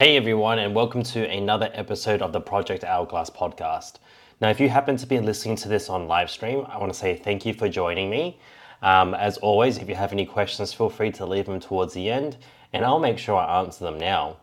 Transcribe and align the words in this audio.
Hey 0.00 0.16
everyone, 0.16 0.58
and 0.58 0.74
welcome 0.74 1.04
to 1.04 1.24
another 1.30 1.70
episode 1.72 2.20
of 2.20 2.32
the 2.32 2.40
Project 2.40 2.82
Hourglass 2.82 3.30
podcast. 3.30 3.98
Now, 4.40 4.50
if 4.50 4.58
you 4.58 4.68
happen 4.68 4.96
to 4.96 5.06
be 5.06 5.20
listening 5.20 5.54
to 5.58 5.68
this 5.68 5.88
on 5.88 6.08
live 6.08 6.30
stream, 6.30 6.66
I 6.68 6.78
want 6.78 6.92
to 6.92 6.98
say 6.98 7.14
thank 7.14 7.46
you 7.46 7.54
for 7.54 7.68
joining 7.68 8.10
me. 8.10 8.40
Um, 8.82 9.14
as 9.14 9.36
always, 9.36 9.78
if 9.78 9.88
you 9.88 9.94
have 9.94 10.12
any 10.12 10.26
questions, 10.26 10.72
feel 10.72 10.90
free 10.90 11.12
to 11.12 11.24
leave 11.24 11.46
them 11.46 11.60
towards 11.60 11.94
the 11.94 12.10
end, 12.10 12.38
and 12.72 12.84
I'll 12.84 12.98
make 12.98 13.18
sure 13.18 13.36
I 13.36 13.60
answer 13.60 13.84
them 13.84 13.96
now. 13.96 14.38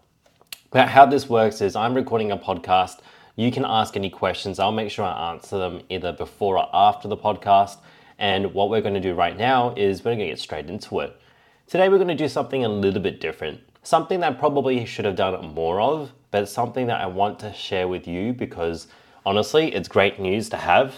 Now, 0.74 0.88
how 0.88 1.06
this 1.06 1.28
works 1.28 1.60
is 1.60 1.76
I'm 1.76 1.96
recording 1.96 2.31
a 2.31 2.38
podcast. 2.38 3.02
You 3.36 3.52
can 3.52 3.65
ask 3.65 3.97
any 3.97 4.10
questions. 4.10 4.58
I'll 4.58 4.72
make 4.72 4.90
sure 4.90 5.04
I 5.04 5.33
answer 5.33 5.58
them 5.58 5.81
either 5.90 6.13
before 6.13 6.60
or 6.60 6.70
after 6.74 7.10
the 7.10 7.18
podcast. 7.18 7.76
And 8.18 8.54
what 8.54 8.70
we're 8.70 8.79
going 8.79 8.94
to 8.94 9.02
do 9.02 9.15
right 9.15 9.36
now 9.36 9.74
is 9.76 9.99
we're 9.99 10.15
going 10.15 10.20
to 10.20 10.28
get 10.28 10.40
straight 10.40 10.70
into 10.70 11.02
it. 11.02 11.13
Today, 11.68 11.90
we're 11.90 11.97
going 11.97 12.08
to 12.08 12.15
do 12.15 12.29
something 12.29 12.63
a 12.63 12.70
little 12.70 13.02
bit 13.02 13.20
different. 13.20 13.60
Something 13.84 14.20
that 14.20 14.38
probably 14.38 14.86
should 14.86 15.06
have 15.06 15.16
done 15.16 15.56
more 15.56 15.82
of, 15.82 16.12
but 16.30 16.44
it's 16.44 16.52
something 16.52 16.86
that 16.88 17.02
I 17.02 17.08
want 17.08 17.40
to 17.40 17.52
share 17.52 17.88
with 17.88 18.08
you 18.08 18.32
because 18.32 18.88
honestly, 19.26 19.74
it's 19.74 19.88
great 19.88 20.20
news 20.20 20.50
to 20.50 20.58
have. 20.58 20.94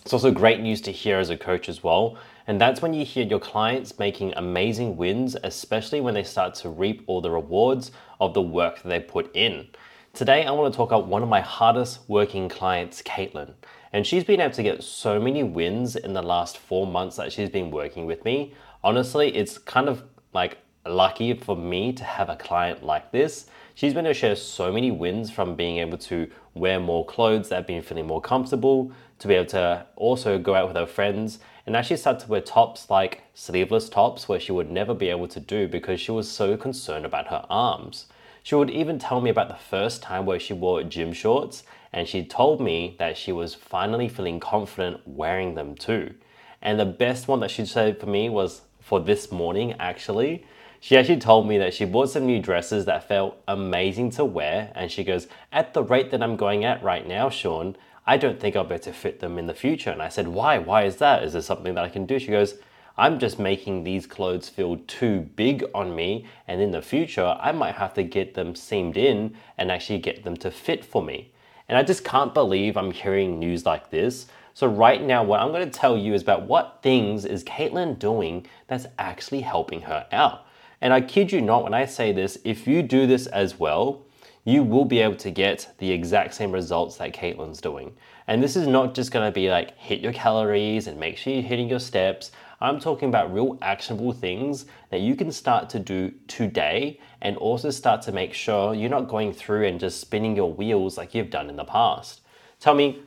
It's 0.00 0.14
also 0.14 0.30
great 0.30 0.60
news 0.60 0.80
to 0.82 0.92
hear 0.92 1.18
as 1.18 1.28
a 1.28 1.36
coach 1.36 1.68
as 1.68 1.82
well. 1.84 2.16
And 2.46 2.58
that's 2.58 2.80
when 2.80 2.94
you 2.94 3.04
hear 3.04 3.26
your 3.26 3.38
clients 3.38 3.98
making 3.98 4.32
amazing 4.36 4.96
wins, 4.96 5.36
especially 5.44 6.00
when 6.00 6.14
they 6.14 6.24
start 6.24 6.54
to 6.56 6.70
reap 6.70 7.04
all 7.06 7.20
the 7.20 7.30
rewards 7.30 7.92
of 8.20 8.32
the 8.32 8.42
work 8.42 8.82
that 8.82 8.88
they 8.88 8.98
put 8.98 9.30
in. 9.36 9.68
Today, 10.14 10.44
I 10.44 10.50
want 10.50 10.72
to 10.72 10.76
talk 10.76 10.90
about 10.90 11.06
one 11.06 11.22
of 11.22 11.28
my 11.28 11.40
hardest 11.40 12.00
working 12.08 12.48
clients, 12.48 13.02
Caitlyn. 13.02 13.52
And 13.92 14.06
she's 14.06 14.24
been 14.24 14.40
able 14.40 14.54
to 14.54 14.62
get 14.62 14.82
so 14.82 15.20
many 15.20 15.42
wins 15.42 15.94
in 15.94 16.14
the 16.14 16.22
last 16.22 16.56
four 16.56 16.86
months 16.86 17.16
that 17.16 17.32
she's 17.32 17.50
been 17.50 17.70
working 17.70 18.06
with 18.06 18.24
me. 18.24 18.54
Honestly, 18.82 19.36
it's 19.36 19.58
kind 19.58 19.88
of 19.88 20.02
like 20.32 20.56
lucky 20.86 21.34
for 21.34 21.56
me 21.56 21.92
to 21.92 22.04
have 22.04 22.28
a 22.28 22.36
client 22.36 22.82
like 22.82 23.12
this. 23.12 23.46
She's 23.74 23.94
been 23.94 24.04
to 24.04 24.14
share 24.14 24.36
so 24.36 24.72
many 24.72 24.90
wins 24.90 25.30
from 25.30 25.54
being 25.54 25.78
able 25.78 25.98
to 25.98 26.30
wear 26.54 26.80
more 26.80 27.06
clothes 27.06 27.48
that 27.48 27.56
have 27.56 27.66
been 27.66 27.82
feeling 27.82 28.06
more 28.06 28.20
comfortable, 28.20 28.92
to 29.18 29.28
be 29.28 29.34
able 29.34 29.46
to 29.50 29.86
also 29.96 30.38
go 30.38 30.54
out 30.54 30.66
with 30.66 30.76
her 30.76 30.86
friends 30.86 31.38
and 31.64 31.76
actually 31.76 31.96
start 31.96 32.18
to 32.18 32.28
wear 32.28 32.40
tops 32.40 32.90
like 32.90 33.22
sleeveless 33.34 33.88
tops 33.88 34.28
where 34.28 34.40
she 34.40 34.52
would 34.52 34.70
never 34.70 34.94
be 34.94 35.08
able 35.08 35.28
to 35.28 35.40
do 35.40 35.68
because 35.68 36.00
she 36.00 36.10
was 36.10 36.30
so 36.30 36.56
concerned 36.56 37.06
about 37.06 37.28
her 37.28 37.46
arms. 37.48 38.06
She 38.42 38.56
would 38.56 38.70
even 38.70 38.98
tell 38.98 39.20
me 39.20 39.30
about 39.30 39.48
the 39.48 39.54
first 39.54 40.02
time 40.02 40.26
where 40.26 40.40
she 40.40 40.52
wore 40.52 40.82
gym 40.82 41.12
shorts 41.12 41.62
and 41.92 42.08
she 42.08 42.24
told 42.24 42.60
me 42.60 42.96
that 42.98 43.16
she 43.16 43.30
was 43.30 43.54
finally 43.54 44.08
feeling 44.08 44.40
confident 44.40 45.00
wearing 45.06 45.54
them 45.54 45.76
too. 45.76 46.14
And 46.60 46.78
the 46.78 46.84
best 46.84 47.28
one 47.28 47.40
that 47.40 47.52
she 47.52 47.64
said 47.64 48.00
for 48.00 48.06
me 48.06 48.28
was 48.28 48.62
for 48.80 48.98
this 48.98 49.30
morning 49.30 49.74
actually 49.78 50.44
she 50.84 50.96
actually 50.96 51.20
told 51.20 51.46
me 51.46 51.58
that 51.58 51.72
she 51.72 51.84
bought 51.84 52.10
some 52.10 52.26
new 52.26 52.40
dresses 52.40 52.86
that 52.86 53.06
felt 53.06 53.40
amazing 53.46 54.10
to 54.10 54.24
wear, 54.24 54.72
and 54.74 54.90
she 54.90 55.04
goes, 55.04 55.28
At 55.52 55.74
the 55.74 55.84
rate 55.84 56.10
that 56.10 56.24
I'm 56.24 56.34
going 56.34 56.64
at 56.64 56.82
right 56.82 57.06
now, 57.06 57.30
Sean, 57.30 57.76
I 58.04 58.16
don't 58.16 58.40
think 58.40 58.56
I'll 58.56 58.64
be 58.64 58.74
able 58.74 58.82
to 58.82 58.92
fit 58.92 59.20
them 59.20 59.38
in 59.38 59.46
the 59.46 59.54
future. 59.54 59.90
And 59.90 60.02
I 60.02 60.08
said, 60.08 60.26
Why? 60.26 60.58
Why 60.58 60.82
is 60.82 60.96
that? 60.96 61.22
Is 61.22 61.34
there 61.34 61.42
something 61.42 61.76
that 61.76 61.84
I 61.84 61.88
can 61.88 62.04
do? 62.04 62.18
She 62.18 62.32
goes, 62.32 62.56
I'm 62.98 63.20
just 63.20 63.38
making 63.38 63.84
these 63.84 64.08
clothes 64.08 64.48
feel 64.48 64.78
too 64.88 65.20
big 65.20 65.64
on 65.72 65.94
me, 65.94 66.26
and 66.48 66.60
in 66.60 66.72
the 66.72 66.82
future, 66.82 67.38
I 67.38 67.52
might 67.52 67.76
have 67.76 67.94
to 67.94 68.02
get 68.02 68.34
them 68.34 68.56
seamed 68.56 68.96
in 68.96 69.36
and 69.56 69.70
actually 69.70 70.00
get 70.00 70.24
them 70.24 70.36
to 70.38 70.50
fit 70.50 70.84
for 70.84 71.00
me. 71.00 71.32
And 71.68 71.78
I 71.78 71.84
just 71.84 72.04
can't 72.04 72.34
believe 72.34 72.76
I'm 72.76 72.90
hearing 72.90 73.38
news 73.38 73.64
like 73.64 73.90
this. 73.90 74.26
So, 74.52 74.66
right 74.66 75.00
now, 75.00 75.22
what 75.22 75.38
I'm 75.38 75.52
going 75.52 75.70
to 75.70 75.78
tell 75.78 75.96
you 75.96 76.12
is 76.12 76.22
about 76.22 76.42
what 76.42 76.80
things 76.82 77.24
is 77.24 77.44
Caitlyn 77.44 78.00
doing 78.00 78.48
that's 78.66 78.86
actually 78.98 79.42
helping 79.42 79.82
her 79.82 80.08
out. 80.10 80.46
And 80.82 80.92
I 80.92 81.00
kid 81.00 81.30
you 81.30 81.40
not 81.40 81.62
when 81.62 81.74
I 81.74 81.86
say 81.86 82.10
this, 82.10 82.38
if 82.42 82.66
you 82.66 82.82
do 82.82 83.06
this 83.06 83.28
as 83.28 83.56
well, 83.58 84.02
you 84.44 84.64
will 84.64 84.84
be 84.84 84.98
able 84.98 85.14
to 85.14 85.30
get 85.30 85.72
the 85.78 85.92
exact 85.92 86.34
same 86.34 86.50
results 86.50 86.96
that 86.96 87.14
Caitlyn's 87.14 87.60
doing. 87.60 87.94
And 88.26 88.42
this 88.42 88.56
is 88.56 88.66
not 88.66 88.92
just 88.92 89.12
gonna 89.12 89.30
be 89.30 89.48
like 89.48 89.78
hit 89.78 90.00
your 90.00 90.12
calories 90.12 90.88
and 90.88 90.98
make 90.98 91.16
sure 91.16 91.32
you're 91.32 91.42
hitting 91.42 91.68
your 91.68 91.78
steps. 91.78 92.32
I'm 92.60 92.80
talking 92.80 93.08
about 93.08 93.32
real 93.32 93.58
actionable 93.62 94.12
things 94.12 94.66
that 94.90 95.00
you 95.00 95.14
can 95.14 95.30
start 95.30 95.70
to 95.70 95.78
do 95.78 96.12
today 96.26 96.98
and 97.20 97.36
also 97.36 97.70
start 97.70 98.02
to 98.02 98.12
make 98.12 98.34
sure 98.34 98.74
you're 98.74 98.90
not 98.90 99.06
going 99.06 99.32
through 99.32 99.68
and 99.68 99.78
just 99.78 100.00
spinning 100.00 100.34
your 100.34 100.52
wheels 100.52 100.98
like 100.98 101.14
you've 101.14 101.30
done 101.30 101.48
in 101.48 101.54
the 101.54 101.64
past. 101.64 102.22
Tell 102.58 102.74
me, 102.74 103.02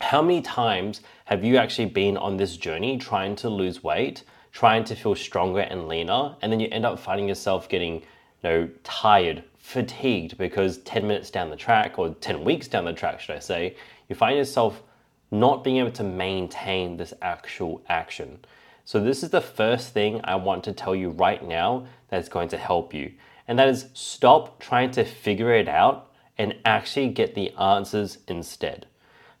how 0.00 0.20
many 0.20 0.42
times 0.42 1.00
have 1.26 1.44
you 1.44 1.58
actually 1.58 1.86
been 1.86 2.16
on 2.16 2.38
this 2.38 2.56
journey 2.56 2.98
trying 2.98 3.36
to 3.36 3.48
lose 3.48 3.84
weight? 3.84 4.24
Trying 4.52 4.84
to 4.84 4.94
feel 4.94 5.14
stronger 5.14 5.60
and 5.60 5.88
leaner, 5.88 6.36
and 6.42 6.50
then 6.50 6.60
you 6.60 6.68
end 6.70 6.84
up 6.84 6.98
finding 6.98 7.28
yourself 7.28 7.68
getting, 7.68 7.94
you 7.94 8.02
know, 8.42 8.68
tired, 8.84 9.44
fatigued 9.58 10.38
because 10.38 10.78
10 10.78 11.06
minutes 11.06 11.30
down 11.30 11.50
the 11.50 11.56
track, 11.56 11.98
or 11.98 12.10
10 12.14 12.44
weeks 12.44 12.68
down 12.68 12.84
the 12.84 12.92
track, 12.92 13.20
should 13.20 13.36
I 13.36 13.40
say, 13.40 13.76
you 14.08 14.16
find 14.16 14.36
yourself 14.36 14.82
not 15.30 15.62
being 15.62 15.76
able 15.76 15.92
to 15.92 16.04
maintain 16.04 16.96
this 16.96 17.12
actual 17.20 17.82
action. 17.88 18.38
So, 18.84 19.00
this 19.00 19.22
is 19.22 19.28
the 19.30 19.42
first 19.42 19.92
thing 19.92 20.20
I 20.24 20.36
want 20.36 20.64
to 20.64 20.72
tell 20.72 20.94
you 20.94 21.10
right 21.10 21.46
now 21.46 21.86
that's 22.08 22.30
going 22.30 22.48
to 22.48 22.56
help 22.56 22.94
you. 22.94 23.12
And 23.46 23.58
that 23.58 23.68
is 23.68 23.86
stop 23.92 24.60
trying 24.60 24.90
to 24.92 25.04
figure 25.04 25.52
it 25.52 25.68
out 25.68 26.10
and 26.38 26.54
actually 26.64 27.08
get 27.08 27.34
the 27.34 27.50
answers 27.56 28.18
instead. 28.28 28.86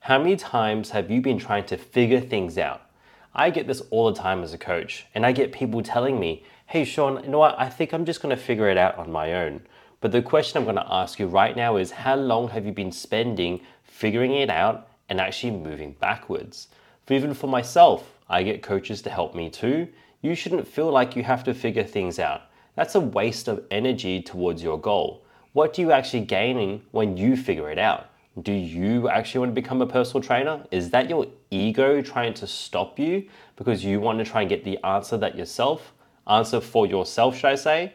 How 0.00 0.18
many 0.18 0.36
times 0.36 0.90
have 0.90 1.10
you 1.10 1.20
been 1.20 1.38
trying 1.38 1.64
to 1.66 1.76
figure 1.76 2.20
things 2.20 2.58
out? 2.58 2.82
I 3.38 3.50
get 3.50 3.68
this 3.68 3.82
all 3.90 4.10
the 4.10 4.18
time 4.18 4.42
as 4.42 4.52
a 4.52 4.58
coach, 4.58 5.06
and 5.14 5.24
I 5.24 5.30
get 5.30 5.52
people 5.52 5.80
telling 5.80 6.18
me, 6.18 6.42
hey, 6.66 6.84
Sean, 6.84 7.22
you 7.22 7.30
know 7.30 7.38
what? 7.38 7.54
I 7.56 7.68
think 7.68 7.92
I'm 7.92 8.04
just 8.04 8.20
going 8.20 8.36
to 8.36 8.42
figure 8.42 8.68
it 8.68 8.76
out 8.76 8.98
on 8.98 9.12
my 9.12 9.32
own. 9.32 9.60
But 10.00 10.10
the 10.10 10.22
question 10.22 10.58
I'm 10.58 10.64
going 10.64 10.74
to 10.74 10.92
ask 10.92 11.20
you 11.20 11.28
right 11.28 11.56
now 11.56 11.76
is 11.76 11.92
how 11.92 12.16
long 12.16 12.48
have 12.48 12.66
you 12.66 12.72
been 12.72 12.90
spending 12.90 13.60
figuring 13.84 14.34
it 14.34 14.50
out 14.50 14.88
and 15.08 15.20
actually 15.20 15.52
moving 15.52 15.92
backwards? 16.00 16.66
For 17.06 17.14
even 17.14 17.32
for 17.32 17.46
myself, 17.46 18.12
I 18.28 18.42
get 18.42 18.60
coaches 18.60 19.02
to 19.02 19.10
help 19.10 19.36
me 19.36 19.50
too. 19.50 19.86
You 20.20 20.34
shouldn't 20.34 20.66
feel 20.66 20.90
like 20.90 21.14
you 21.14 21.22
have 21.22 21.44
to 21.44 21.54
figure 21.54 21.84
things 21.84 22.18
out. 22.18 22.42
That's 22.74 22.96
a 22.96 23.00
waste 23.00 23.46
of 23.46 23.64
energy 23.70 24.20
towards 24.20 24.64
your 24.64 24.80
goal. 24.80 25.24
What 25.52 25.74
do 25.74 25.82
you 25.82 25.92
actually 25.92 26.24
gaining 26.24 26.82
when 26.90 27.16
you 27.16 27.36
figure 27.36 27.70
it 27.70 27.78
out? 27.78 28.10
Do 28.42 28.52
you 28.52 29.08
actually 29.08 29.40
want 29.40 29.50
to 29.52 29.60
become 29.60 29.80
a 29.80 29.86
personal 29.86 30.22
trainer? 30.22 30.64
Is 30.70 30.90
that 30.90 31.08
your 31.08 31.26
ego 31.50 32.02
trying 32.02 32.34
to 32.34 32.46
stop 32.46 32.98
you 32.98 33.28
because 33.56 33.82
you 33.82 34.00
want 34.00 34.18
to 34.18 34.24
try 34.24 34.42
and 34.42 34.50
get 34.50 34.64
the 34.64 34.78
answer 34.84 35.16
that 35.16 35.36
yourself, 35.36 35.94
answer 36.26 36.60
for 36.60 36.86
yourself, 36.86 37.36
should 37.36 37.46
I 37.46 37.54
say? 37.54 37.94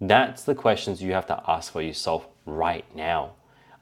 That's 0.00 0.44
the 0.44 0.54
questions 0.54 1.02
you 1.02 1.12
have 1.12 1.26
to 1.26 1.42
ask 1.48 1.72
for 1.72 1.80
yourself 1.80 2.28
right 2.44 2.84
now. 2.94 3.32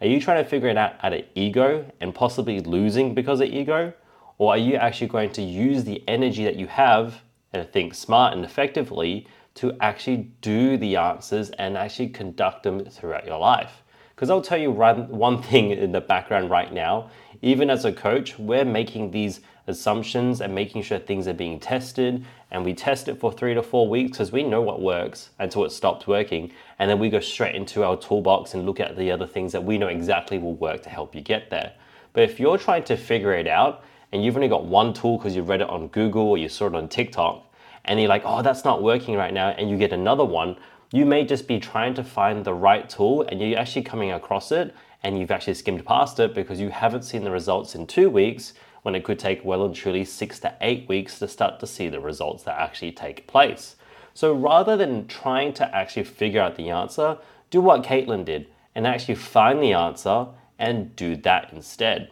Are 0.01 0.07
you 0.07 0.21
trying 0.21 0.43
to 0.43 0.49
figure 0.49 0.69
it 0.69 0.77
out 0.77 0.95
out 1.03 1.13
of 1.13 1.25
ego 1.35 1.85
and 2.01 2.15
possibly 2.15 2.61
losing 2.61 3.15
because 3.15 3.41
of 3.41 3.49
ego? 3.49 3.93
Or 4.39 4.53
are 4.55 4.59
you 4.59 4.77
actually 4.77 5.09
going 5.09 5.31
to 5.33 5.43
use 5.43 5.85
the 5.85 6.03
energy 6.09 6.45
that 6.45 6.57
you 6.57 6.69
have 6.69 7.23
and 7.53 7.69
think 7.71 7.95
smart 7.95 8.35
and 8.35 8.45
effectively 8.45 9.27
to 9.55 9.77
actually 9.81 10.33
do 10.41 10.77
the 10.77 10.97
answers 10.97 11.51
and 11.51 11.77
actually 11.77 12.09
conduct 12.09 12.63
them 12.63 12.85
throughout 12.85 13.27
your 13.27 13.39
life? 13.39 13.82
Because 14.15 14.31
I'll 14.31 14.43
tell 14.43 14.59
you 14.59 14.71
one 14.71 15.43
thing 15.43 15.71
in 15.71 15.93
the 15.93 16.01
background 16.01 16.51
right 16.51 16.73
now, 16.73 17.11
even 17.41 17.71
as 17.71 17.85
a 17.85 17.93
coach, 17.93 18.39
we're 18.39 18.65
making 18.65 19.11
these 19.11 19.41
assumptions 19.67 20.41
and 20.41 20.55
making 20.55 20.83
sure 20.83 20.99
things 20.99 21.27
are 21.27 21.35
being 21.35 21.59
tested. 21.59 22.25
And 22.51 22.65
we 22.65 22.75
test 22.75 23.09
it 23.09 23.19
for 23.19 23.33
three 23.33 23.55
to 23.55 23.63
four 23.63 23.89
weeks 23.89 24.13
because 24.13 24.31
we 24.31 24.43
know 24.43 24.61
what 24.61 24.81
works 24.81 25.31
until 25.39 25.65
it 25.65 25.73
stops 25.73 26.07
working. 26.07 26.53
And 26.79 26.91
then 26.91 26.99
we 26.99 27.11
go 27.11 27.21
straight 27.21 27.55
into 27.55 27.85
our 27.85 27.97
toolbox 27.97 28.55
and 28.55 28.67
look 28.67 28.81
at 28.81 28.97
the 28.97 29.11
other 29.11 29.27
things 29.27 29.53
that 29.53 29.65
we 29.65 29.79
know 29.79 29.89
exactly 29.89 30.39
will 30.39 30.55
work 30.55 30.83
to 30.83 30.91
help 30.91 31.15
you 31.15 31.21
get 31.21 31.51
there. 31.51 31.73
But 32.13 32.25
if 32.25 32.39
you're 32.39 32.59
trying 32.59 32.85
to 32.85 32.97
figure 32.97 33.33
it 33.33 33.47
out 33.47 33.85
and 34.13 34.23
you've 34.23 34.37
only 34.37 34.49
got 34.49 34.67
one 34.67 34.93
tool 34.93 35.17
because 35.17 35.35
you 35.35 35.43
read 35.43 35.63
it 35.63 35.71
on 35.71 35.89
Google 35.89 36.29
or 36.29 36.39
you 36.39 36.49
saw 36.49 36.67
it 36.67 36.75
on 36.75 36.89
TikTok, 36.89 37.49
and 37.85 37.99
you're 37.99 38.09
like, 38.09 38.23
oh, 38.25 38.43
that's 38.43 38.65
not 38.65 38.81
working 38.81 39.17
right 39.17 39.35
now, 39.35 39.49
and 39.49 39.69
you 39.69 39.77
get 39.77 39.93
another 39.93 40.25
one, 40.25 40.57
you 40.93 41.07
may 41.07 41.25
just 41.25 41.49
be 41.49 41.59
trying 41.59 41.95
to 41.95 42.05
find 42.05 42.45
the 42.45 42.55
right 42.55 42.89
tool 42.89 43.23
and 43.23 43.41
you're 43.41 43.59
actually 43.59 43.83
coming 43.83 44.13
across 44.13 44.53
it 44.53 44.75
and 45.03 45.19
you've 45.19 45.31
actually 45.31 45.55
skimmed 45.55 45.85
past 45.85 46.21
it 46.21 46.35
because 46.35 46.61
you 46.61 46.69
haven't 46.69 47.03
seen 47.03 47.25
the 47.25 47.31
results 47.31 47.75
in 47.75 47.87
two 47.87 48.11
weeks 48.11 48.53
when 48.83 48.95
it 48.95 49.03
could 49.03 49.19
take 49.19 49.45
well 49.45 49.65
and 49.65 49.75
truly 49.75 50.05
six 50.05 50.39
to 50.39 50.55
eight 50.61 50.87
weeks 50.89 51.19
to 51.19 51.27
start 51.27 51.59
to 51.59 51.67
see 51.67 51.89
the 51.89 52.01
results 52.01 52.43
that 52.45 52.61
actually 52.61 52.93
take 52.93 53.27
place. 53.27 53.77
So 54.13 54.35
rather 54.35 54.77
than 54.77 55.07
trying 55.07 55.55
to 55.55 55.75
actually 55.75 56.05
figure 56.05 56.43
out 56.43 56.57
the 56.57 56.69
answer, 56.69 57.17
do 57.51 57.61
what 57.61 57.85
Caitlyn 57.85 58.25
did 58.25 58.49
and 58.75 58.87
actually 58.87 59.15
find 59.15 59.63
the 59.63 59.73
answer 59.73 60.27
and 60.59 60.95
do 60.95 61.17
that 61.17 61.53
instead. 61.53 62.11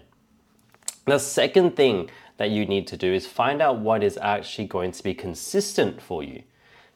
The 1.04 1.18
second 1.18 1.76
thing 1.76 2.08
that 2.38 2.50
you 2.50 2.64
need 2.64 2.86
to 2.86 2.96
do 2.96 3.12
is 3.12 3.26
find 3.26 3.60
out 3.60 3.78
what 3.78 4.02
is 4.02 4.16
actually 4.16 4.68
going 4.68 4.92
to 4.92 5.02
be 5.02 5.12
consistent 5.12 6.00
for 6.00 6.22
you. 6.22 6.42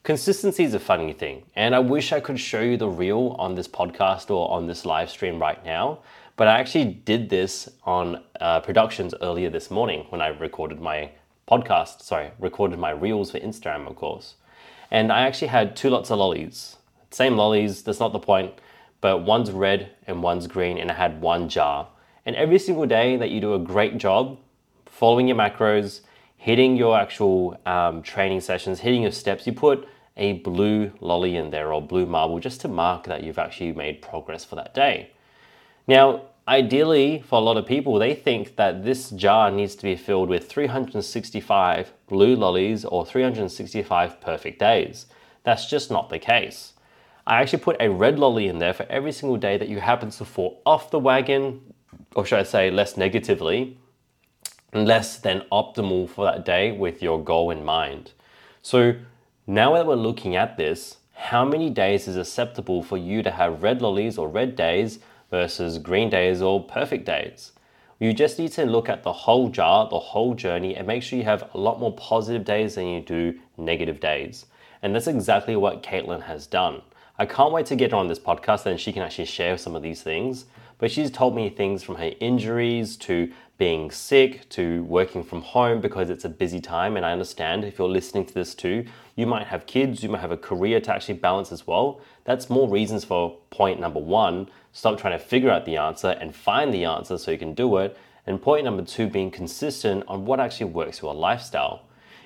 Consistency 0.05 0.63
is 0.63 0.75
a 0.75 0.79
funny 0.79 1.13
thing, 1.13 1.41
and 1.55 1.73
I 1.73 1.79
wish 1.79 2.13
I 2.13 2.19
could 2.19 2.39
show 2.39 2.61
you 2.61 2.77
the 2.77 2.87
reel 2.87 3.35
on 3.39 3.55
this 3.55 3.67
podcast 3.67 4.29
or 4.29 4.51
on 4.51 4.67
this 4.67 4.85
live 4.85 5.09
stream 5.09 5.41
right 5.41 5.65
now. 5.65 5.97
But 6.35 6.47
I 6.47 6.59
actually 6.59 6.85
did 6.93 7.27
this 7.31 7.67
on 7.85 8.21
uh, 8.39 8.59
productions 8.59 9.15
earlier 9.19 9.49
this 9.49 9.71
morning 9.71 10.05
when 10.09 10.21
I 10.21 10.27
recorded 10.27 10.79
my 10.79 11.09
podcast, 11.49 12.03
sorry, 12.03 12.29
recorded 12.37 12.77
my 12.77 12.91
reels 12.91 13.31
for 13.31 13.39
Instagram, 13.39 13.87
of 13.87 13.95
course. 13.95 14.35
And 14.91 15.11
I 15.11 15.21
actually 15.21 15.47
had 15.47 15.75
two 15.75 15.89
lots 15.89 16.11
of 16.11 16.19
lollies. 16.19 16.77
Same 17.09 17.35
lollies, 17.35 17.81
that's 17.81 17.99
not 17.99 18.13
the 18.13 18.19
point. 18.19 18.53
but 19.01 19.23
one's 19.23 19.49
red 19.49 19.89
and 20.05 20.21
one's 20.21 20.45
green, 20.45 20.77
and 20.77 20.91
I 20.91 20.93
had 20.93 21.19
one 21.19 21.49
jar. 21.49 21.87
And 22.27 22.35
every 22.35 22.59
single 22.59 22.85
day 22.85 23.17
that 23.17 23.31
you 23.31 23.41
do 23.41 23.55
a 23.55 23.59
great 23.59 23.97
job 23.97 24.37
following 24.85 25.27
your 25.27 25.37
macros, 25.37 26.01
hitting 26.37 26.77
your 26.77 26.95
actual 26.95 27.59
um, 27.65 28.03
training 28.03 28.41
sessions, 28.41 28.81
hitting 28.81 29.01
your 29.01 29.11
steps, 29.11 29.47
you 29.47 29.53
put 29.53 29.87
a 30.17 30.33
blue 30.33 30.91
lolly 30.99 31.35
in 31.35 31.49
there 31.49 31.73
or 31.73 31.81
blue 31.81 32.05
marble 32.05 32.39
just 32.39 32.61
to 32.61 32.67
mark 32.67 33.05
that 33.05 33.23
you've 33.23 33.39
actually 33.39 33.73
made 33.73 34.01
progress 34.01 34.45
for 34.45 34.55
that 34.55 34.73
day. 34.73 35.11
Now, 35.87 36.23
ideally, 36.47 37.23
for 37.27 37.37
a 37.39 37.43
lot 37.43 37.57
of 37.57 37.65
people, 37.65 37.99
they 37.99 38.15
think 38.15 38.55
that 38.55 38.83
this 38.83 39.09
jar 39.09 39.51
needs 39.51 39.75
to 39.75 39.83
be 39.83 39.95
filled 39.95 40.29
with 40.29 40.49
365 40.49 41.91
blue 42.07 42.35
lollies 42.35 42.85
or 42.85 43.05
365 43.05 44.21
perfect 44.21 44.59
days. 44.59 45.05
That's 45.43 45.67
just 45.69 45.91
not 45.91 46.09
the 46.09 46.19
case. 46.19 46.73
I 47.27 47.41
actually 47.41 47.59
put 47.59 47.77
a 47.79 47.89
red 47.89 48.19
lolly 48.19 48.47
in 48.47 48.59
there 48.59 48.73
for 48.73 48.85
every 48.89 49.11
single 49.11 49.37
day 49.37 49.57
that 49.57 49.67
you 49.67 49.79
happen 49.79 50.11
to 50.11 50.25
fall 50.25 50.61
off 50.65 50.91
the 50.91 50.99
wagon, 50.99 51.73
or 52.15 52.25
should 52.25 52.39
I 52.39 52.43
say, 52.43 52.69
less 52.69 52.97
negatively, 52.97 53.77
less 54.73 55.17
than 55.17 55.43
optimal 55.51 56.07
for 56.09 56.25
that 56.25 56.45
day 56.45 56.71
with 56.71 57.01
your 57.01 57.23
goal 57.23 57.49
in 57.49 57.65
mind. 57.65 58.11
So 58.61 58.95
now 59.47 59.75
that 59.75 59.85
we're 59.85 59.93
looking 59.93 60.35
at 60.35 60.57
this, 60.57 60.97
how 61.13 61.45
many 61.45 61.69
days 61.69 62.07
is 62.07 62.17
acceptable 62.17 62.81
for 62.81 62.97
you 62.97 63.21
to 63.21 63.29
have 63.29 63.61
red 63.61 63.79
lollies 63.79 64.17
or 64.17 64.27
red 64.27 64.55
days 64.55 64.97
versus 65.29 65.77
green 65.77 66.09
days 66.09 66.41
or 66.41 66.63
perfect 66.63 67.05
days? 67.05 67.51
You 67.99 68.11
just 68.11 68.39
need 68.39 68.53
to 68.53 68.65
look 68.65 68.89
at 68.89 69.03
the 69.03 69.13
whole 69.13 69.49
jar, 69.49 69.87
the 69.87 69.99
whole 69.99 70.33
journey, 70.33 70.75
and 70.75 70.87
make 70.87 71.03
sure 71.03 71.19
you 71.19 71.25
have 71.25 71.49
a 71.53 71.59
lot 71.59 71.79
more 71.79 71.93
positive 71.93 72.43
days 72.43 72.73
than 72.73 72.87
you 72.87 73.01
do 73.01 73.39
negative 73.55 73.99
days. 73.99 74.47
And 74.81 74.95
that's 74.95 75.07
exactly 75.07 75.55
what 75.55 75.83
Caitlyn 75.83 76.23
has 76.23 76.47
done. 76.47 76.81
I 77.19 77.27
can't 77.27 77.53
wait 77.53 77.67
to 77.67 77.75
get 77.75 77.91
her 77.91 77.97
on 77.97 78.07
this 78.07 78.19
podcast 78.19 78.65
and 78.65 78.79
she 78.79 78.91
can 78.91 79.03
actually 79.03 79.25
share 79.25 79.59
some 79.59 79.75
of 79.75 79.83
these 79.83 80.01
things. 80.01 80.45
But 80.79 80.91
she's 80.91 81.11
told 81.11 81.35
me 81.35 81.49
things 81.49 81.83
from 81.83 81.95
her 81.95 82.11
injuries 82.19 82.97
to 82.97 83.31
being 83.57 83.89
sick 83.89 84.49
to 84.49 84.83
working 84.83 85.23
from 85.23 85.41
home 85.41 85.79
because 85.79 86.09
it's 86.09 86.25
a 86.25 86.29
busy 86.29 86.59
time. 86.59 86.97
And 86.97 87.05
I 87.05 87.11
understand 87.11 87.63
if 87.63 87.79
you're 87.79 87.87
listening 87.87 88.25
to 88.25 88.33
this 88.33 88.53
too, 88.53 88.85
you 89.15 89.25
might 89.25 89.47
have 89.47 89.65
kids, 89.65 90.03
you 90.03 90.09
might 90.09 90.21
have 90.21 90.31
a 90.31 90.37
career 90.37 90.81
to 90.81 90.93
actually 90.93 91.15
balance 91.15 91.51
as 91.51 91.65
well. 91.65 92.01
That's 92.25 92.49
more 92.49 92.69
reasons 92.69 93.05
for 93.05 93.37
point 93.49 93.79
number 93.79 93.99
one 93.99 94.49
stop 94.73 94.99
trying 94.99 95.17
to 95.17 95.23
figure 95.23 95.49
out 95.49 95.65
the 95.65 95.77
answer 95.77 96.09
and 96.09 96.35
find 96.35 96.73
the 96.73 96.83
answer 96.83 97.17
so 97.17 97.31
you 97.31 97.37
can 97.37 97.53
do 97.53 97.77
it. 97.77 97.97
And 98.27 98.41
point 98.41 98.65
number 98.65 98.83
two, 98.83 99.07
being 99.07 99.31
consistent 99.31 100.03
on 100.07 100.25
what 100.25 100.41
actually 100.41 100.71
works 100.71 100.99
for 100.99 101.07
your 101.07 101.15
lifestyle. 101.15 101.83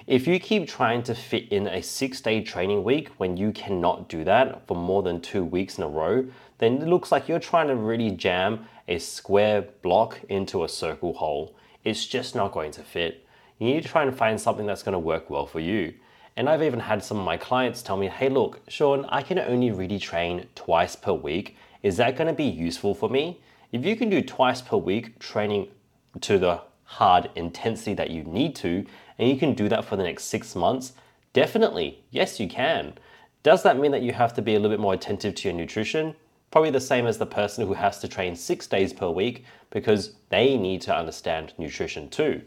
If 0.09 0.25
you 0.25 0.39
keep 0.39 0.67
trying 0.67 1.03
to 1.03 1.13
fit 1.13 1.49
in 1.49 1.67
a 1.67 1.83
six 1.83 2.19
day 2.19 2.41
training 2.41 2.83
week 2.83 3.09
when 3.17 3.37
you 3.37 3.51
cannot 3.51 4.09
do 4.09 4.23
that 4.23 4.65
for 4.65 4.75
more 4.75 5.03
than 5.03 5.21
two 5.21 5.45
weeks 5.45 5.77
in 5.77 5.83
a 5.83 5.87
row, 5.87 6.25
then 6.57 6.81
it 6.81 6.87
looks 6.87 7.11
like 7.11 7.27
you're 7.27 7.37
trying 7.37 7.67
to 7.67 7.75
really 7.75 8.09
jam 8.09 8.65
a 8.87 8.97
square 8.97 9.61
block 9.83 10.19
into 10.27 10.63
a 10.63 10.67
circle 10.67 11.13
hole. 11.13 11.55
It's 11.83 12.07
just 12.07 12.33
not 12.33 12.53
going 12.53 12.71
to 12.71 12.81
fit. 12.81 13.23
You 13.59 13.67
need 13.67 13.83
to 13.83 13.87
try 13.87 14.01
and 14.01 14.17
find 14.17 14.41
something 14.41 14.65
that's 14.65 14.81
going 14.81 14.93
to 14.93 14.99
work 14.99 15.29
well 15.29 15.45
for 15.45 15.59
you. 15.59 15.93
And 16.35 16.49
I've 16.49 16.63
even 16.63 16.79
had 16.79 17.03
some 17.03 17.19
of 17.19 17.23
my 17.23 17.37
clients 17.37 17.83
tell 17.83 17.95
me, 17.95 18.07
hey, 18.07 18.29
look, 18.29 18.61
Sean, 18.67 19.05
I 19.09 19.21
can 19.21 19.37
only 19.37 19.69
really 19.69 19.99
train 19.99 20.47
twice 20.55 20.95
per 20.95 21.13
week. 21.13 21.55
Is 21.83 21.97
that 21.97 22.15
going 22.15 22.29
to 22.29 22.33
be 22.33 22.45
useful 22.45 22.95
for 22.95 23.09
me? 23.09 23.41
If 23.71 23.85
you 23.85 23.95
can 23.95 24.09
do 24.09 24.23
twice 24.23 24.59
per 24.59 24.77
week 24.77 25.19
training 25.19 25.67
to 26.21 26.39
the 26.39 26.61
hard 26.89 27.29
intensity 27.35 27.93
that 27.93 28.09
you 28.09 28.23
need 28.23 28.55
to, 28.55 28.83
and 29.19 29.29
you 29.29 29.35
can 29.35 29.53
do 29.53 29.67
that 29.67 29.83
for 29.83 29.97
the 29.97 30.03
next 30.03 30.23
six 30.23 30.55
months, 30.55 30.93
definitely, 31.33 32.01
yes, 32.09 32.39
you 32.39 32.47
can. 32.47 32.93
Does 33.43 33.63
that 33.63 33.77
mean 33.77 33.91
that 33.91 34.01
you 34.01 34.13
have 34.13 34.33
to 34.35 34.41
be 34.41 34.55
a 34.55 34.59
little 34.59 34.75
bit 34.75 34.81
more 34.81 34.93
attentive 34.93 35.35
to 35.35 35.49
your 35.49 35.57
nutrition? 35.57 36.15
Probably 36.51 36.71
the 36.71 36.79
same 36.79 37.05
as 37.05 37.17
the 37.17 37.25
person 37.25 37.67
who 37.67 37.73
has 37.73 37.99
to 37.99 38.07
train 38.07 38.35
six 38.35 38.65
days 38.65 38.93
per 38.93 39.09
week 39.09 39.43
because 39.71 40.13
they 40.29 40.57
need 40.57 40.81
to 40.81 40.95
understand 40.95 41.53
nutrition 41.57 42.09
too. 42.09 42.41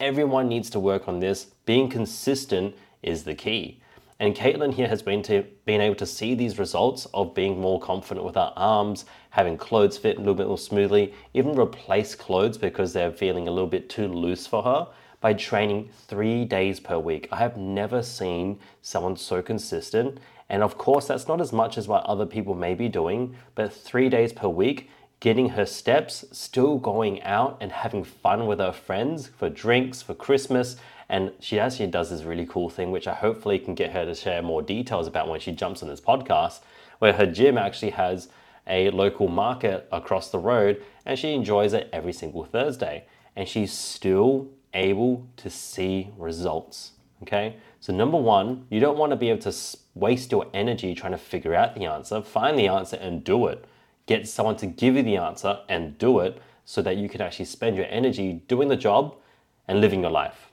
Everyone 0.00 0.48
needs 0.48 0.70
to 0.70 0.80
work 0.80 1.08
on 1.08 1.18
this. 1.18 1.48
Being 1.66 1.88
consistent 1.88 2.74
is 3.02 3.24
the 3.24 3.34
key. 3.34 3.80
And 4.20 4.36
Caitlyn 4.36 4.72
here 4.72 4.88
has 4.88 5.02
been 5.02 5.22
to 5.24 5.44
being 5.64 5.80
able 5.80 5.96
to 5.96 6.06
see 6.06 6.34
these 6.36 6.58
results 6.58 7.06
of 7.12 7.34
being 7.34 7.60
more 7.60 7.80
confident 7.80 8.24
with 8.24 8.36
her 8.36 8.52
arms, 8.56 9.04
having 9.30 9.56
clothes 9.56 9.98
fit 9.98 10.16
a 10.16 10.20
little 10.20 10.34
bit 10.34 10.46
more 10.46 10.58
smoothly, 10.58 11.12
even 11.34 11.58
replace 11.58 12.14
clothes 12.14 12.56
because 12.56 12.92
they're 12.92 13.10
feeling 13.10 13.48
a 13.48 13.50
little 13.50 13.68
bit 13.68 13.88
too 13.88 14.06
loose 14.06 14.46
for 14.46 14.62
her 14.62 14.86
by 15.22 15.32
training 15.32 15.88
three 16.08 16.44
days 16.44 16.80
per 16.80 16.98
week. 16.98 17.28
I 17.32 17.36
have 17.36 17.56
never 17.56 18.02
seen 18.02 18.58
someone 18.82 19.16
so 19.16 19.40
consistent. 19.40 20.18
And 20.50 20.62
of 20.62 20.76
course, 20.76 21.06
that's 21.06 21.28
not 21.28 21.40
as 21.40 21.52
much 21.52 21.78
as 21.78 21.88
what 21.88 22.04
other 22.04 22.26
people 22.26 22.54
may 22.54 22.74
be 22.74 22.88
doing, 22.88 23.36
but 23.54 23.72
three 23.72 24.10
days 24.10 24.34
per 24.34 24.48
week, 24.48 24.90
getting 25.20 25.50
her 25.50 25.64
steps, 25.64 26.24
still 26.32 26.76
going 26.76 27.22
out 27.22 27.56
and 27.60 27.72
having 27.72 28.04
fun 28.04 28.46
with 28.46 28.58
her 28.58 28.72
friends 28.72 29.28
for 29.28 29.48
drinks, 29.48 30.02
for 30.02 30.12
Christmas, 30.12 30.76
and 31.08 31.30
she 31.40 31.60
actually 31.60 31.86
does 31.86 32.10
this 32.10 32.24
really 32.24 32.46
cool 32.46 32.68
thing, 32.68 32.90
which 32.90 33.06
I 33.06 33.14
hopefully 33.14 33.58
can 33.58 33.74
get 33.74 33.92
her 33.92 34.04
to 34.04 34.14
share 34.14 34.42
more 34.42 34.62
details 34.62 35.06
about 35.06 35.28
when 35.28 35.40
she 35.40 35.52
jumps 35.52 35.82
on 35.82 35.88
this 35.88 36.00
podcast, 36.00 36.60
where 36.98 37.12
her 37.12 37.26
gym 37.26 37.56
actually 37.56 37.90
has 37.90 38.28
a 38.66 38.90
local 38.90 39.28
market 39.28 39.86
across 39.92 40.30
the 40.30 40.38
road 40.38 40.82
and 41.04 41.18
she 41.18 41.34
enjoys 41.34 41.72
it 41.72 41.88
every 41.92 42.12
single 42.12 42.44
Thursday. 42.44 43.04
And 43.36 43.48
she's 43.48 43.72
still 43.72 44.48
able 44.74 45.26
to 45.36 45.50
see 45.50 46.10
results. 46.16 46.92
Okay, 47.22 47.56
so 47.78 47.92
number 47.92 48.18
one, 48.18 48.66
you 48.68 48.80
don't 48.80 48.98
want 48.98 49.10
to 49.10 49.16
be 49.16 49.30
able 49.30 49.42
to 49.42 49.54
waste 49.94 50.32
your 50.32 50.46
energy 50.52 50.94
trying 50.94 51.12
to 51.12 51.18
figure 51.18 51.54
out 51.54 51.74
the 51.74 51.84
answer. 51.84 52.20
Find 52.20 52.58
the 52.58 52.66
answer 52.66 52.96
and 52.96 53.22
do 53.22 53.46
it. 53.46 53.64
Get 54.06 54.28
someone 54.28 54.56
to 54.56 54.66
give 54.66 54.96
you 54.96 55.02
the 55.02 55.16
answer 55.16 55.60
and 55.68 55.96
do 55.98 56.18
it 56.18 56.42
so 56.64 56.82
that 56.82 56.96
you 56.96 57.08
can 57.08 57.20
actually 57.20 57.44
spend 57.44 57.76
your 57.76 57.86
energy 57.88 58.42
doing 58.48 58.68
the 58.68 58.76
job 58.76 59.14
and 59.68 59.80
living 59.80 60.02
your 60.02 60.10
life. 60.10 60.50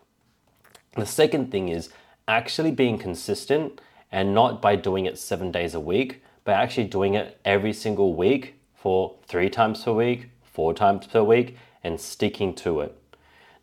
The 0.96 1.06
second 1.06 1.52
thing 1.52 1.70
is 1.70 1.90
actually 2.28 2.72
being 2.72 2.98
consistent 2.98 3.82
and 4.12 4.34
not 4.34 4.62
by 4.62 4.76
doing 4.76 5.06
it 5.06 5.18
seven 5.18 5.52
days 5.52 5.74
a 5.74 5.80
week, 5.80 6.24
but 6.44 6.54
actually 6.54 6.88
doing 6.88 7.16
it 7.16 7.40
every 7.46 7.74
single 7.74 8.16
week 8.16 8.56
for 8.76 9.16
three 9.26 9.50
times 9.50 9.84
per 9.84 9.94
week, 9.94 10.30
four 10.44 10.74
times 10.74 11.08
per 11.08 11.24
week, 11.24 11.58
and 11.84 12.00
sticking 12.00 12.54
to 12.56 12.82
it. 12.82 12.99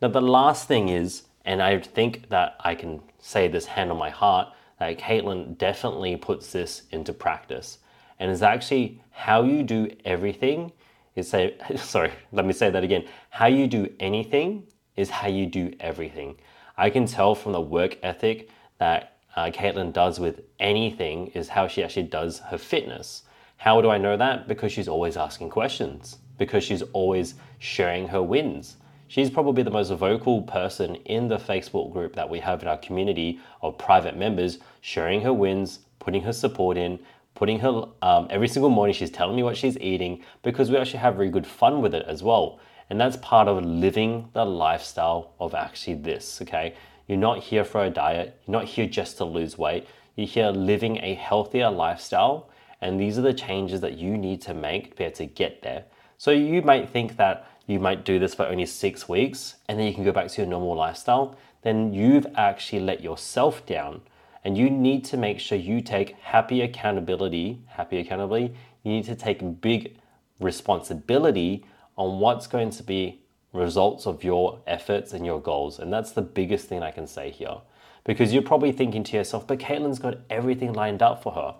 Now, 0.02 0.08
the 0.08 0.20
last 0.20 0.69
thing 0.69 0.88
is, 0.88 1.22
and 1.44 1.62
I 1.62 1.78
think 1.78 2.28
that 2.28 2.56
I 2.60 2.75
can 2.75 3.00
say 3.19 3.48
this 3.48 3.66
hand 3.66 3.90
on 3.90 3.96
my 3.96 4.10
heart, 4.10 4.48
that 4.78 4.98
Caitlyn 4.98 5.56
definitely 5.56 6.16
puts 6.16 6.52
this 6.52 6.82
into 6.90 7.12
practice. 7.12 7.78
And 8.19 8.31
is 8.31 8.43
actually 8.43 9.00
how 9.10 9.43
you 9.43 9.62
do 9.62 9.90
everything 10.04 10.72
is 11.14 11.28
say, 11.28 11.56
sorry, 11.76 12.12
let 12.32 12.44
me 12.44 12.53
say 12.53 12.70
that 12.70 12.84
again. 12.84 13.06
How 13.31 13.46
you 13.46 13.67
do 13.67 13.88
anything 13.98 14.67
is 14.96 15.10
how 15.10 15.29
you 15.29 15.46
do 15.46 15.72
everything. 15.81 16.36
I 16.76 16.91
can 16.91 17.06
tell 17.06 17.34
from 17.34 17.53
the 17.53 17.60
work 17.60 17.98
ethic 18.03 18.50
that 18.79 19.17
uh, 19.34 19.46
Caitlyn 19.46 19.93
does 19.93 20.20
with 20.20 20.43
anything 20.58 21.29
is 21.29 21.48
how 21.48 21.69
she 21.69 21.82
actually 21.82 22.05
does 22.05 22.38
her 22.38 22.58
fitness. 22.58 23.22
How 23.56 23.81
do 23.81 23.91
I 23.91 23.98
know 23.98 24.17
that? 24.17 24.48
Because 24.48 24.72
she's 24.72 24.88
always 24.88 25.17
asking 25.17 25.50
questions, 25.50 26.19
because 26.38 26.65
she's 26.65 26.82
always 26.82 27.34
sharing 27.58 28.08
her 28.08 28.22
wins. 28.22 28.76
She's 29.08 29.31
probably 29.31 29.63
the 29.63 29.70
most 29.70 29.91
vocal 29.91 30.43
person 30.43 30.96
in 30.96 31.29
the 31.29 31.39
Facebook 31.39 31.93
group 31.93 32.15
that 32.17 32.29
we 32.29 32.41
have 32.41 32.63
in 32.63 32.69
our 32.69 32.79
community 32.79 33.41
of 33.63 33.79
private 33.79 34.17
members, 34.17 34.58
sharing 34.81 35.20
her 35.20 35.32
wins, 35.32 35.81
putting 36.01 36.22
her 36.22 36.32
support 36.32 36.77
in, 36.77 36.98
putting 37.34 37.60
her 37.60 37.84
um, 38.03 38.27
every 38.31 38.48
single 38.48 38.70
morning. 38.70 38.94
She's 38.94 39.10
telling 39.10 39.36
me 39.36 39.43
what 39.43 39.56
she's 39.56 39.79
eating 39.79 40.22
because 40.43 40.70
we 40.70 40.77
actually 40.77 41.01
have 41.01 41.15
very 41.15 41.31
good 41.31 41.46
fun 41.46 41.82
with 41.82 41.94
it 41.94 42.05
as 42.08 42.22
well. 42.22 42.58
And 42.91 43.01
that's 43.01 43.17
part 43.19 43.46
of 43.48 43.65
living 43.65 44.29
the 44.32 44.44
lifestyle 44.44 45.34
of 45.39 45.55
actually 45.55 45.94
this, 45.94 46.41
okay? 46.43 46.75
You're 47.06 47.19
not 47.19 47.39
here 47.39 47.65
for 47.65 47.84
a 47.84 47.91
diet, 47.91 48.41
you're 48.46 48.53
not 48.53 48.65
here 48.65 48.86
just 48.86 49.17
to 49.19 49.25
lose 49.25 49.56
weight, 49.56 49.86
you're 50.17 50.27
here 50.27 50.51
living 50.51 50.98
a 50.98 51.15
healthier 51.15 51.70
lifestyle. 51.70 52.51
And 52.81 53.01
these 53.01 53.19
are 53.19 53.22
the 53.22 53.34
changes 53.34 53.81
that 53.81 53.98
you 53.98 54.17
need 54.19 54.41
to 54.43 54.55
make 54.55 54.91
to 54.91 54.96
be 54.96 55.05
able 55.05 55.17
to 55.17 55.27
get 55.27 55.63
there. 55.63 55.84
So 56.19 56.31
you 56.31 56.63
might 56.63 56.91
think 56.91 57.17
that 57.17 57.51
you 57.67 57.79
might 57.81 58.05
do 58.05 58.19
this 58.19 58.35
for 58.35 58.46
only 58.46 58.67
six 58.67 59.08
weeks 59.08 59.56
and 59.69 59.79
then 59.79 59.87
you 59.87 59.94
can 59.94 60.05
go 60.05 60.13
back 60.13 60.29
to 60.29 60.43
your 60.43 60.51
normal 60.51 60.77
lifestyle. 60.77 61.37
Then 61.63 61.93
you've 61.93 62.27
actually 62.37 62.81
let 62.81 63.03
yourself 63.03 63.67
down. 63.67 64.03
And 64.44 64.56
you 64.56 64.70
need 64.70 65.05
to 65.06 65.17
make 65.17 65.41
sure 65.41 65.58
you 65.58 65.81
take 65.81 66.17
happy 66.20 66.63
accountability, 66.63 67.61
happy 67.67 67.99
accountability. 67.99 68.55
You 68.85 68.93
need 68.93 69.05
to 69.06 69.17
take 69.17 69.61
big 69.61 69.96
responsibility 70.39 71.65
on 71.96 72.20
what's 72.20 72.46
going 72.46 72.70
to 72.70 72.82
be 72.85 73.23
results 73.53 74.06
of 74.06 74.23
your 74.23 74.61
efforts 74.67 75.13
and 75.13 75.27
your 75.27 75.41
goals. 75.41 75.81
And 75.81 75.93
that's 75.93 76.13
the 76.13 76.23
biggest 76.23 76.69
thing 76.69 76.82
I 76.82 76.93
can 76.93 77.08
say 77.08 77.31
here. 77.31 77.56
Because 78.05 78.32
you're 78.32 78.43
probably 78.43 78.70
thinking 78.70 79.03
to 79.03 79.17
yourself, 79.17 79.46
but 79.49 79.58
Caitlyn's 79.58 79.99
got 79.99 80.19
everything 80.31 80.73
lined 80.73 81.03
up 81.03 81.23
for 81.25 81.32
her. 81.32 81.56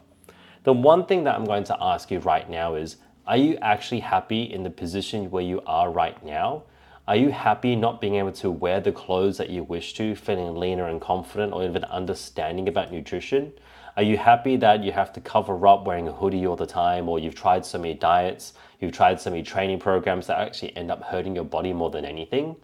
The 0.63 0.73
one 0.73 1.07
thing 1.07 1.25
that 1.25 1.35
I'm 1.35 1.45
going 1.45 1.65
to 1.65 1.77
ask 1.81 2.11
you 2.11 2.21
right 2.21 2.49
now 2.49 2.77
is 2.77 2.99
are 3.27 3.37
you 3.37 3.59
actually 3.61 4.01
happy 4.01 4.43
in 4.43 4.63
the 4.63 4.71
position 4.71 5.31
where 5.31 5.43
you 5.43 5.61
are 5.67 5.91
right 5.91 6.25
now? 6.25 6.63
Are 7.09 7.17
you 7.17 7.31
happy 7.31 7.75
not 7.75 8.01
being 8.01 8.17
able 8.17 8.33
to 8.33 8.51
wear 8.51 8.81
the 8.81 8.93
clothes 8.93 9.37
that 9.39 9.51
you 9.51 9.65
wish 9.65 9.95
to, 9.95 10.15
feeling 10.15 10.57
leaner 10.57 10.87
and 10.87 11.01
confident, 11.01 11.53
or 11.53 11.65
even 11.65 11.83
understanding 11.85 12.69
about 12.69 12.93
nutrition? 12.93 13.53
Are 13.97 14.03
you 14.03 14.17
happy 14.17 14.57
that 14.57 14.85
you 14.85 14.93
have 14.93 15.13
to 15.15 15.21
cover 15.21 15.67
up 15.67 15.87
wearing 15.87 16.07
a 16.07 16.13
hoodie 16.13 16.47
all 16.47 16.55
the 16.55 16.67
time, 16.67 17.09
or 17.09 17.19
you've 17.19 17.35
tried 17.35 17.67
so 17.67 17.79
many 17.79 17.95
diets, 17.95 18.53
you've 18.81 18.93
tried 18.93 19.21
so 19.21 19.31
many 19.31 19.43
training 19.43 19.81
programs 19.81 20.29
that 20.29 20.39
actually 20.39 20.77
end 20.77 20.91
up 20.91 21.03
hurting 21.03 21.35
your 21.35 21.45
body 21.45 21.73
more 21.73 21.91
than 21.91 22.05
anything? 22.05 22.55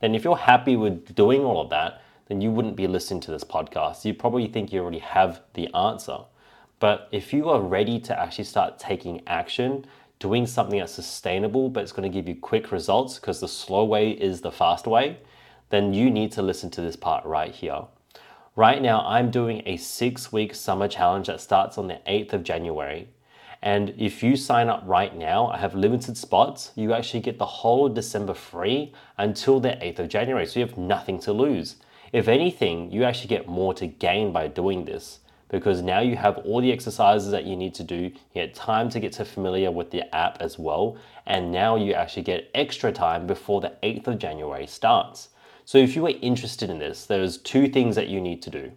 Then, 0.00 0.14
if 0.14 0.24
you're 0.24 0.36
happy 0.36 0.76
with 0.76 1.14
doing 1.14 1.42
all 1.44 1.60
of 1.60 1.70
that, 1.70 2.02
then 2.26 2.40
you 2.40 2.50
wouldn't 2.50 2.76
be 2.76 2.86
listening 2.86 3.20
to 3.20 3.30
this 3.30 3.44
podcast. 3.44 4.04
You 4.04 4.14
probably 4.14 4.48
think 4.48 4.72
you 4.72 4.80
already 4.80 4.98
have 4.98 5.42
the 5.54 5.72
answer. 5.74 6.18
But 6.80 7.08
if 7.10 7.32
you 7.32 7.48
are 7.48 7.60
ready 7.60 7.98
to 8.00 8.18
actually 8.18 8.44
start 8.44 8.78
taking 8.78 9.22
action, 9.26 9.84
doing 10.18 10.46
something 10.46 10.78
that's 10.78 10.92
sustainable, 10.92 11.68
but 11.68 11.82
it's 11.82 11.92
going 11.92 12.10
to 12.10 12.14
give 12.14 12.28
you 12.28 12.34
quick 12.34 12.72
results 12.72 13.18
because 13.18 13.40
the 13.40 13.48
slow 13.48 13.84
way 13.84 14.10
is 14.10 14.40
the 14.40 14.52
fast 14.52 14.86
way, 14.86 15.18
then 15.70 15.92
you 15.92 16.10
need 16.10 16.32
to 16.32 16.42
listen 16.42 16.70
to 16.70 16.80
this 16.80 16.96
part 16.96 17.24
right 17.24 17.54
here. 17.54 17.82
Right 18.56 18.82
now, 18.82 19.06
I'm 19.06 19.30
doing 19.30 19.62
a 19.66 19.76
six 19.76 20.32
week 20.32 20.54
summer 20.54 20.88
challenge 20.88 21.28
that 21.28 21.40
starts 21.40 21.78
on 21.78 21.86
the 21.86 22.00
8th 22.08 22.32
of 22.32 22.42
January. 22.42 23.08
And 23.62 23.90
if 23.96 24.22
you 24.22 24.36
sign 24.36 24.68
up 24.68 24.82
right 24.84 25.16
now, 25.16 25.48
I 25.48 25.58
have 25.58 25.74
limited 25.74 26.16
spots. 26.16 26.72
You 26.74 26.92
actually 26.92 27.20
get 27.20 27.38
the 27.38 27.46
whole 27.46 27.88
December 27.88 28.34
free 28.34 28.92
until 29.16 29.60
the 29.60 29.70
8th 29.70 30.00
of 30.00 30.08
January. 30.08 30.46
So 30.46 30.60
you 30.60 30.66
have 30.66 30.78
nothing 30.78 31.20
to 31.20 31.32
lose. 31.32 31.76
If 32.12 32.28
anything, 32.28 32.90
you 32.90 33.04
actually 33.04 33.28
get 33.28 33.48
more 33.48 33.74
to 33.74 33.86
gain 33.86 34.32
by 34.32 34.48
doing 34.48 34.84
this 34.84 35.20
because 35.48 35.82
now 35.82 36.00
you 36.00 36.16
have 36.16 36.38
all 36.38 36.60
the 36.60 36.72
exercises 36.72 37.30
that 37.30 37.44
you 37.44 37.56
need 37.56 37.74
to 37.74 37.84
do. 37.84 37.96
You 37.96 38.12
get 38.34 38.54
time 38.54 38.88
to 38.90 39.00
get 39.00 39.12
to 39.14 39.24
familiar 39.24 39.70
with 39.70 39.90
the 39.90 40.14
app 40.14 40.38
as 40.40 40.58
well. 40.58 40.96
And 41.26 41.50
now 41.50 41.76
you 41.76 41.94
actually 41.94 42.22
get 42.22 42.50
extra 42.54 42.92
time 42.92 43.26
before 43.26 43.60
the 43.60 43.72
8th 43.82 44.06
of 44.08 44.18
January 44.18 44.66
starts. 44.66 45.30
So 45.64 45.78
if 45.78 45.96
you 45.96 46.06
are 46.06 46.12
interested 46.22 46.70
in 46.70 46.78
this, 46.78 47.06
there's 47.06 47.38
two 47.38 47.68
things 47.68 47.96
that 47.96 48.08
you 48.08 48.20
need 48.20 48.42
to 48.42 48.50
do. 48.50 48.72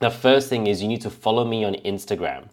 The 0.00 0.10
first 0.10 0.48
thing 0.48 0.66
is 0.68 0.80
you 0.80 0.88
need 0.88 1.02
to 1.02 1.10
follow 1.10 1.44
me 1.44 1.64
on 1.64 1.74
Instagram. 1.74 2.48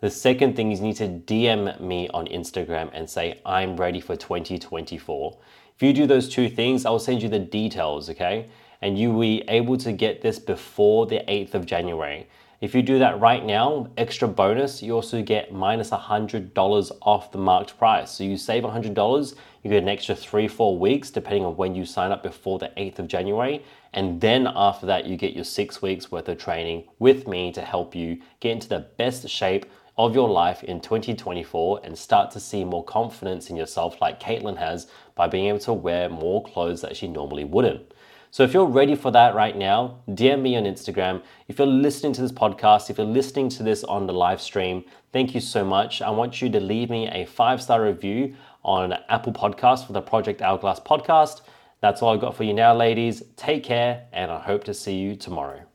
The 0.00 0.10
second 0.10 0.56
thing 0.56 0.72
is 0.72 0.80
you 0.80 0.86
need 0.86 0.96
to 0.96 1.08
DM 1.08 1.80
me 1.80 2.08
on 2.08 2.26
Instagram 2.26 2.90
and 2.92 3.08
say, 3.08 3.40
I'm 3.44 3.76
ready 3.76 4.00
for 4.00 4.16
2024. 4.16 5.38
If 5.76 5.82
you 5.82 5.92
do 5.92 6.06
those 6.06 6.28
two 6.28 6.48
things, 6.48 6.84
I'll 6.84 6.98
send 6.98 7.22
you 7.22 7.28
the 7.28 7.38
details, 7.38 8.10
okay? 8.10 8.48
And 8.82 8.98
you 8.98 9.12
will 9.12 9.20
be 9.20 9.44
able 9.48 9.76
to 9.78 9.92
get 9.92 10.22
this 10.22 10.38
before 10.38 11.06
the 11.06 11.22
8th 11.28 11.54
of 11.54 11.66
January. 11.66 12.28
If 12.60 12.74
you 12.74 12.82
do 12.82 12.98
that 12.98 13.18
right 13.18 13.42
now, 13.42 13.88
extra 13.96 14.28
bonus, 14.28 14.82
you 14.82 14.92
also 14.92 15.22
get 15.22 15.50
minus 15.50 15.88
$100 15.88 16.92
off 17.00 17.32
the 17.32 17.38
marked 17.38 17.78
price. 17.78 18.10
So 18.10 18.22
you 18.22 18.36
save 18.36 18.64
$100, 18.64 19.34
you 19.62 19.70
get 19.70 19.82
an 19.82 19.88
extra 19.88 20.14
three, 20.14 20.46
four 20.46 20.78
weeks, 20.78 21.08
depending 21.08 21.46
on 21.46 21.56
when 21.56 21.74
you 21.74 21.86
sign 21.86 22.12
up 22.12 22.22
before 22.22 22.58
the 22.58 22.70
8th 22.76 22.98
of 22.98 23.08
January. 23.08 23.64
And 23.94 24.20
then 24.20 24.46
after 24.46 24.84
that, 24.84 25.06
you 25.06 25.16
get 25.16 25.32
your 25.32 25.44
six 25.44 25.80
weeks 25.80 26.12
worth 26.12 26.28
of 26.28 26.36
training 26.36 26.84
with 26.98 27.26
me 27.26 27.50
to 27.52 27.62
help 27.62 27.94
you 27.94 28.20
get 28.40 28.52
into 28.52 28.68
the 28.68 28.86
best 28.98 29.26
shape 29.26 29.64
of 29.96 30.14
your 30.14 30.28
life 30.28 30.62
in 30.62 30.80
2024 30.80 31.80
and 31.82 31.96
start 31.96 32.30
to 32.32 32.40
see 32.40 32.62
more 32.62 32.84
confidence 32.84 33.48
in 33.48 33.56
yourself, 33.56 34.02
like 34.02 34.20
Caitlyn 34.20 34.58
has, 34.58 34.86
by 35.14 35.26
being 35.26 35.46
able 35.46 35.60
to 35.60 35.72
wear 35.72 36.10
more 36.10 36.44
clothes 36.44 36.82
that 36.82 36.94
she 36.94 37.08
normally 37.08 37.44
wouldn't. 37.44 37.94
So 38.32 38.44
if 38.44 38.54
you're 38.54 38.66
ready 38.66 38.94
for 38.94 39.10
that 39.10 39.34
right 39.34 39.56
now, 39.56 40.02
DM 40.08 40.42
me 40.42 40.56
on 40.56 40.62
Instagram. 40.62 41.20
If 41.48 41.58
you're 41.58 41.66
listening 41.66 42.12
to 42.12 42.20
this 42.20 42.30
podcast, 42.30 42.88
if 42.88 42.96
you're 42.96 43.06
listening 43.06 43.48
to 43.50 43.64
this 43.64 43.82
on 43.82 44.06
the 44.06 44.12
live 44.12 44.40
stream, 44.40 44.84
thank 45.12 45.34
you 45.34 45.40
so 45.40 45.64
much. 45.64 46.00
I 46.00 46.10
want 46.10 46.40
you 46.40 46.48
to 46.50 46.60
leave 46.60 46.90
me 46.90 47.08
a 47.08 47.26
five 47.26 47.60
star 47.60 47.82
review 47.82 48.36
on 48.64 48.92
Apple 49.08 49.32
Podcast 49.32 49.84
for 49.84 49.94
the 49.94 50.00
Project 50.00 50.42
Hourglass 50.42 50.78
podcast. 50.78 51.40
That's 51.80 52.02
all 52.02 52.14
I've 52.14 52.20
got 52.20 52.36
for 52.36 52.44
you 52.44 52.54
now, 52.54 52.72
ladies. 52.72 53.22
Take 53.36 53.64
care, 53.64 54.06
and 54.12 54.30
I 54.30 54.38
hope 54.38 54.62
to 54.64 54.74
see 54.74 54.94
you 54.94 55.16
tomorrow. 55.16 55.69